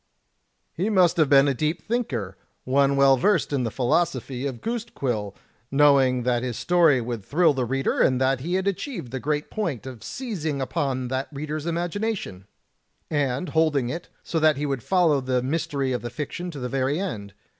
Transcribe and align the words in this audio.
"He 0.73 0.89
must 0.89 1.17
have 1.17 1.29
been 1.29 1.47
a 1.47 1.53
deep 1.53 1.79
thinker, 1.87 2.35
one 2.63 2.95
well 2.95 3.17
versed 3.17 3.53
in 3.53 3.61
the 3.65 3.69
philosophy 3.69 4.47
of 4.47 4.59
goose 4.61 4.85
quill, 4.95 5.35
knowing 5.69 6.23
that 6.23 6.41
his 6.41 6.57
story 6.57 6.99
would 6.99 7.23
thrill 7.23 7.53
the 7.53 7.65
reader, 7.65 7.99
and 8.01 8.19
that 8.19 8.39
he 8.39 8.55
had 8.55 8.67
achieved 8.67 9.11
the 9.11 9.19
great 9.19 9.51
point 9.51 9.85
of 9.85 10.03
seizing. 10.03 10.59
upon 10.59 11.09
that 11.09 11.27
reader's 11.31 11.67
imagination, 11.67 12.47
and 13.11 13.49
holding 13.49 13.89
it, 13.89 14.09
so 14.23 14.39
that 14.39 14.57
he 14.57 14.65
would 14.65 14.81
follow 14.81 15.21
the 15.21 15.43
mystery 15.43 15.91
of 15.91 16.01
the 16.01 16.09
fiction 16.09 16.49
to 16.49 16.57
the 16.59 16.67
very 16.67 16.99
end. 16.99 17.35